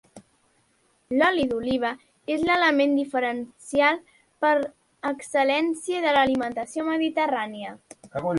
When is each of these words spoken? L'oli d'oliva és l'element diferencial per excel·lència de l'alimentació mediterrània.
L'oli 1.17 1.43
d'oliva 1.51 1.91
és 2.35 2.45
l'element 2.47 2.95
diferencial 3.01 4.01
per 4.47 4.55
excel·lència 5.13 6.01
de 6.09 6.17
l'alimentació 6.19 6.89
mediterrània. 6.91 7.77